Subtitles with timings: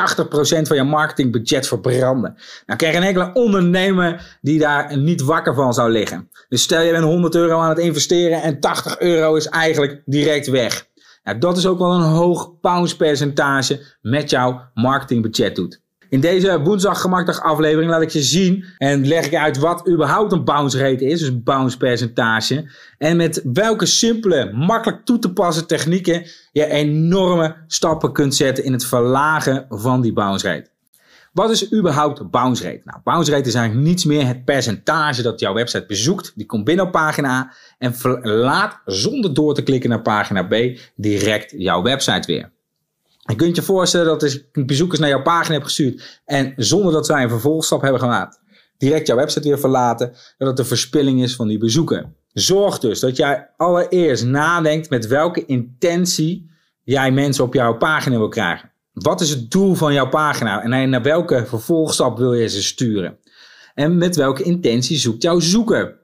[0.00, 2.34] 80% van je marketingbudget verbranden.
[2.66, 6.30] Nou krijg je een enkele ondernemer die daar niet wakker van zou liggen.
[6.48, 10.46] Dus stel je bent 100 euro aan het investeren en 80 euro is eigenlijk direct
[10.46, 10.88] weg.
[11.22, 15.80] Nou, dat is ook wel een hoog bounce percentage met jouw marketingbudget doet.
[16.10, 20.32] In deze woensdag gemakdag aflevering laat ik je zien en leg ik uit wat überhaupt
[20.32, 22.70] een bounce rate is, dus een bounce percentage.
[22.98, 28.72] En met welke simpele, makkelijk toe te passen technieken je enorme stappen kunt zetten in
[28.72, 30.70] het verlagen van die bounce rate.
[31.32, 32.80] Wat is überhaupt bounce rate?
[32.84, 36.32] Nou, bounce rate is eigenlijk niets meer het percentage dat jouw website bezoekt.
[36.34, 40.54] Die komt binnen op pagina A en verlaat zonder door te klikken naar pagina B
[40.96, 42.50] direct jouw website weer.
[43.20, 47.06] Je kunt je voorstellen dat ik bezoekers naar jouw pagina heb gestuurd en zonder dat
[47.06, 48.40] zij een vervolgstap hebben gemaakt,
[48.76, 52.12] direct jouw website weer verlaten, dat het een verspilling is van die bezoeker.
[52.32, 56.50] Zorg dus dat jij allereerst nadenkt met welke intentie
[56.82, 58.72] jij mensen op jouw pagina wil krijgen.
[58.92, 63.18] Wat is het doel van jouw pagina en naar welke vervolgstap wil je ze sturen?
[63.74, 65.98] En met welke intentie zoekt jouw zoeker?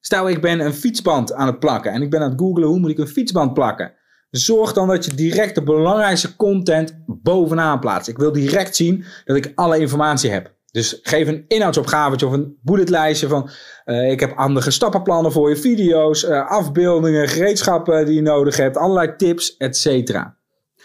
[0.00, 2.78] Stel, ik ben een fietsband aan het plakken en ik ben aan het googlen hoe
[2.78, 3.92] moet ik een fietsband plakken.
[4.32, 8.08] Zorg dan dat je direct de belangrijkste content bovenaan plaatst.
[8.08, 10.54] Ik wil direct zien dat ik alle informatie heb.
[10.70, 13.50] Dus geef een inhoudsopgave of een bulletlijstje van
[13.84, 18.76] uh, ik heb andere stappenplannen voor je video's, uh, afbeeldingen, gereedschappen die je nodig hebt,
[18.76, 20.24] allerlei tips, etc.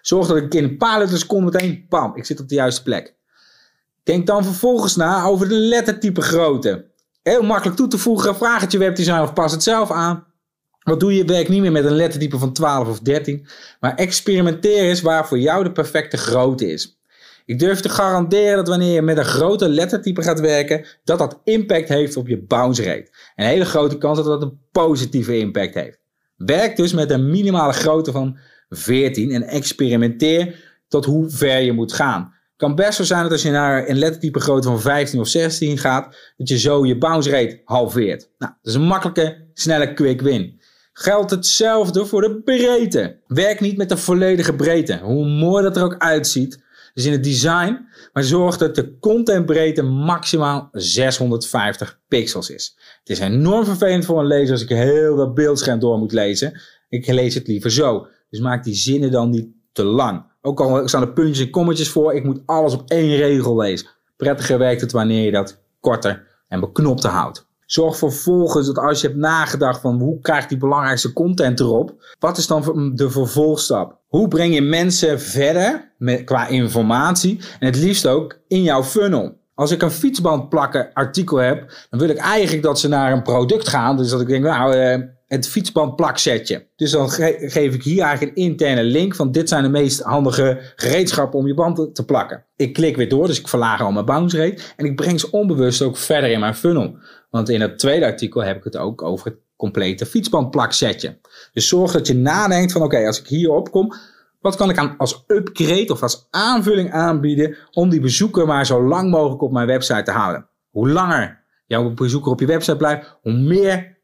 [0.00, 2.82] Zorg dat ik in een paar letters kom meteen, bam, ik zit op de juiste
[2.82, 3.14] plek.
[4.02, 6.90] Denk dan vervolgens na over de lettertype grootte.
[7.22, 10.26] Heel makkelijk toe te voegen, vraag het je webdesign of pas het zelf aan.
[10.88, 11.24] Wat doe je?
[11.24, 13.46] Werk niet meer met een lettertype van 12 of 13,
[13.80, 16.98] maar experimenteer eens waar voor jou de perfecte grootte is.
[17.44, 21.40] Ik durf te garanderen dat wanneer je met een grote lettertype gaat werken, dat dat
[21.44, 23.10] impact heeft op je bounce rate.
[23.36, 25.98] Een hele grote kans dat dat een positieve impact heeft.
[26.36, 31.92] Werk dus met een minimale grootte van 14 en experimenteer tot hoe ver je moet
[31.92, 32.22] gaan.
[32.22, 35.28] Het kan best zo zijn dat als je naar een lettertype grootte van 15 of
[35.28, 38.30] 16 gaat, dat je zo je bounce rate halveert.
[38.38, 40.57] Nou, dat is een makkelijke, snelle quick win
[40.98, 43.16] geldt hetzelfde voor de breedte.
[43.26, 46.62] Werk niet met de volledige breedte, hoe mooi dat er ook uitziet.
[46.94, 52.76] Dus in het design, maar zorg dat de contentbreedte maximaal 650 pixels is.
[52.98, 56.60] Het is enorm vervelend voor een lezer als ik heel dat beeldscherm door moet lezen.
[56.88, 58.06] Ik lees het liever zo.
[58.30, 60.24] Dus maak die zinnen dan niet te lang.
[60.42, 63.88] Ook al staan er puntjes en kommetjes voor, ik moet alles op één regel lezen.
[64.16, 67.47] Prettiger werkt het wanneer je dat korter en beknopter houdt.
[67.70, 72.38] Zorg vervolgens dat als je hebt nagedacht van hoe krijg die belangrijkste content erop, wat
[72.38, 73.98] is dan de vervolgstap?
[74.06, 79.36] Hoe breng je mensen verder met, qua informatie en het liefst ook in jouw funnel?
[79.54, 83.22] Als ik een fietsband plakken artikel heb, dan wil ik eigenlijk dat ze naar een
[83.22, 83.96] product gaan.
[83.96, 86.68] Dus dat ik denk, nou, uh, het fietsband plaksetje.
[86.76, 90.72] Dus dan geef ik hier eigenlijk een interne link van dit zijn de meest handige
[90.76, 92.44] gereedschappen om je band te plakken.
[92.56, 95.30] Ik klik weer door, dus ik verlaag al mijn bounce rate en ik breng ze
[95.30, 96.96] onbewust ook verder in mijn funnel.
[97.30, 101.18] Want in het tweede artikel heb ik het ook over het complete fietsbandplaksetje.
[101.52, 103.94] Dus zorg dat je nadenkt van oké, als ik hierop kom,
[104.40, 108.82] wat kan ik aan, als upgrade of als aanvulling aanbieden om die bezoeker maar zo
[108.82, 110.48] lang mogelijk op mijn website te houden?
[110.70, 113.97] Hoe langer jouw bezoeker op je website blijft, hoe meer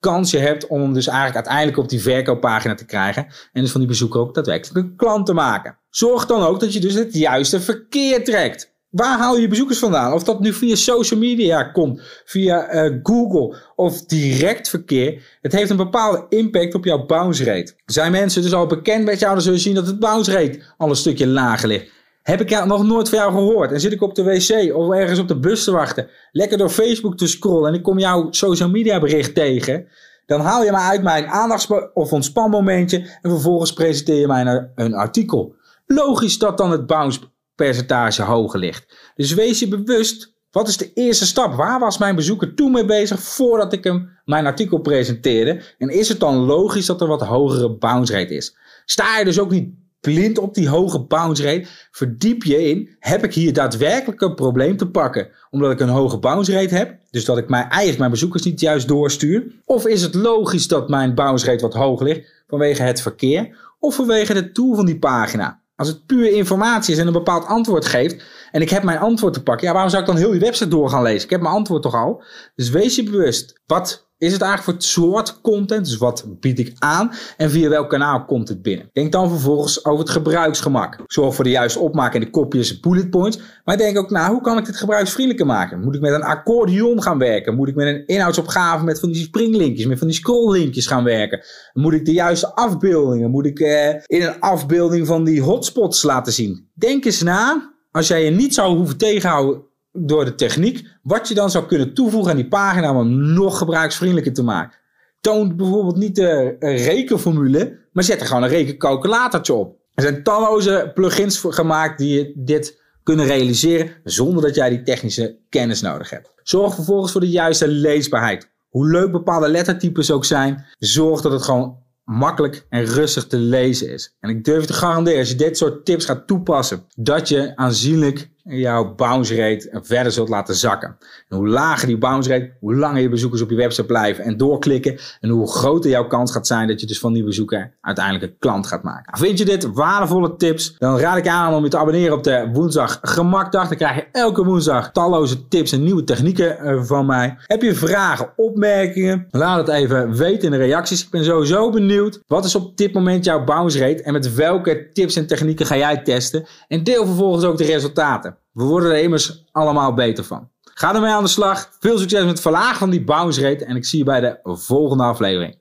[0.00, 3.26] kans je hebt om hem dus eigenlijk uiteindelijk op die verkooppagina te krijgen.
[3.52, 5.76] En dus van die bezoeker ook daadwerkelijk een klant te maken.
[5.90, 8.72] Zorg dan ook dat je dus het juiste verkeer trekt.
[8.90, 10.12] Waar haal je bezoekers vandaan?
[10.12, 15.38] Of dat nu via social media komt, via uh, Google of direct verkeer.
[15.40, 17.74] Het heeft een bepaalde impact op jouw bounce rate.
[17.86, 20.62] Zijn mensen dus al bekend met jou, dan zul je zien dat het bounce rate
[20.76, 21.90] al een stukje lager ligt.
[22.22, 23.72] Heb ik nog nooit van jou gehoord?
[23.72, 26.68] En zit ik op de wc of ergens op de bus te wachten, lekker door
[26.70, 29.88] Facebook te scrollen en ik kom jouw social media bericht tegen,
[30.26, 34.94] dan haal je mij uit mijn aandachts- of ontspanmomentje en vervolgens presenteer je mij een
[34.94, 35.54] artikel.
[35.86, 37.20] Logisch dat dan het bounce
[37.54, 39.12] percentage hoger ligt.
[39.14, 41.54] Dus wees je bewust, wat is de eerste stap?
[41.54, 45.62] Waar was mijn bezoeker toen mee bezig voordat ik hem mijn artikel presenteerde?
[45.78, 48.56] En is het dan logisch dat er wat hogere bounce rate is?
[48.84, 51.66] Sta je dus ook niet blind op die hoge bounce rate?
[51.90, 56.18] Verdiep je in, heb ik hier daadwerkelijk een probleem te pakken omdat ik een hoge
[56.18, 56.98] bounce rate heb?
[57.10, 59.52] Dus dat ik mijn, eigenlijk mijn bezoekers niet juist doorstuur?
[59.64, 63.56] Of is het logisch dat mijn bounce rate wat hoog ligt vanwege het verkeer?
[63.78, 65.60] Of vanwege de tool van die pagina?
[65.80, 68.24] Als het puur informatie is en een bepaald antwoord geeft.
[68.52, 69.66] En ik heb mijn antwoord te pakken.
[69.66, 71.24] Ja, waarom zou ik dan heel die website door gaan lezen?
[71.24, 72.22] Ik heb mijn antwoord toch al.
[72.54, 73.60] Dus wees je bewust.
[73.66, 75.84] Wat is het eigenlijk voor het soort content?
[75.84, 77.12] Dus wat bied ik aan?
[77.36, 78.88] En via welk kanaal komt het binnen?
[78.92, 80.98] Denk dan vervolgens over het gebruiksgemak.
[81.06, 83.38] Zorg voor de juiste opmaak en de kopjes en bullet points.
[83.64, 85.80] Maar denk ook na, hoe kan ik dit gebruiksvriendelijker maken?
[85.80, 87.54] Moet ik met een accordeon gaan werken?
[87.54, 91.40] Moet ik met een inhoudsopgave met van die springlinkjes, met van die scrolllinkjes gaan werken?
[91.72, 93.30] Moet ik de juiste afbeeldingen?
[93.30, 96.68] Moet ik eh, in een afbeelding van die hotspots laten zien?
[96.74, 101.34] Denk eens na als jij je niet zou hoeven tegenhouden door de techniek, wat je
[101.34, 104.78] dan zou kunnen toevoegen aan die pagina om hem nog gebruiksvriendelijker te maken.
[105.20, 109.78] Toon bijvoorbeeld niet de rekenformule, maar zet er gewoon een rekencalculatortje op.
[109.94, 115.80] Er zijn talloze plugins gemaakt die dit kunnen realiseren zonder dat jij die technische kennis
[115.80, 116.32] nodig hebt.
[116.42, 118.50] Zorg vervolgens voor de juiste leesbaarheid.
[118.68, 123.92] Hoe leuk bepaalde lettertypes ook zijn, zorg dat het gewoon makkelijk en rustig te lezen
[123.92, 124.16] is.
[124.20, 128.30] En ik durf te garanderen, als je dit soort tips gaat toepassen, dat je aanzienlijk
[128.50, 130.96] jouw bounce rate verder zult laten zakken.
[131.28, 134.36] En hoe lager die bounce rate, hoe langer je bezoekers op je website blijven en
[134.36, 134.98] doorklikken.
[135.20, 138.38] En hoe groter jouw kans gaat zijn dat je dus van die bezoeker uiteindelijk een
[138.38, 139.18] klant gaat maken.
[139.18, 140.74] Vind je dit waardevolle tips?
[140.78, 143.68] Dan raad ik aan om je te abonneren op de woensdag gemakdag.
[143.68, 147.36] Dan krijg je elke woensdag talloze tips en nieuwe technieken eh, van mij.
[147.46, 149.26] Heb je vragen, opmerkingen?
[149.30, 151.04] Laat het even weten in de reacties.
[151.04, 152.20] Ik ben sowieso benieuwd.
[152.26, 154.02] Wat is op dit moment jouw bounce rate?
[154.02, 156.46] En met welke tips en technieken ga jij testen?
[156.68, 158.36] En deel vervolgens ook de resultaten.
[158.52, 160.50] We worden er immers allemaal beter van.
[160.74, 161.70] Ga ermee aan de slag.
[161.80, 163.64] Veel succes met het verlagen van die bounce rate.
[163.64, 165.59] En ik zie je bij de volgende aflevering.